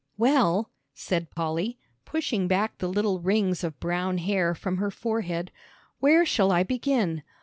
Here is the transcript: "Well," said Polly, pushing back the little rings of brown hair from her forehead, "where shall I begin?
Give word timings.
"Well," 0.17 0.71
said 0.95 1.29
Polly, 1.29 1.77
pushing 2.05 2.47
back 2.47 2.79
the 2.79 2.87
little 2.89 3.19
rings 3.19 3.63
of 3.63 3.79
brown 3.79 4.17
hair 4.17 4.55
from 4.55 4.77
her 4.77 4.89
forehead, 4.89 5.51
"where 5.99 6.25
shall 6.25 6.51
I 6.51 6.63
begin? 6.63 7.21